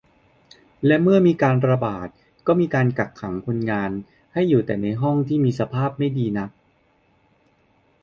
[0.85, 2.07] และเมื่อมีการระบาด
[2.47, 3.91] ก็มีการกักขังคนงาน
[4.33, 6.49] ให้อยู่แต่ในห้องที่มีสภาพไม่ดีนัก